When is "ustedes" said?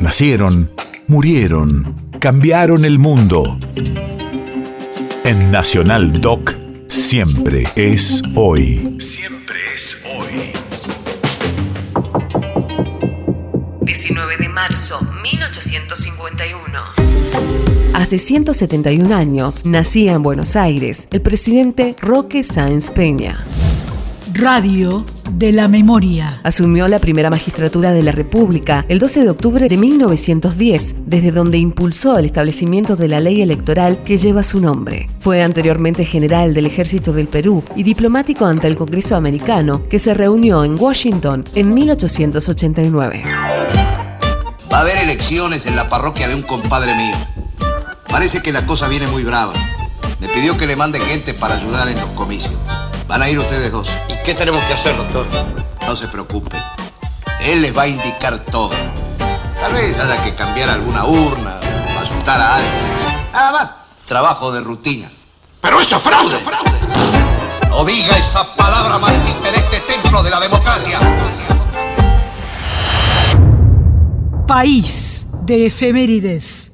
53.40-53.72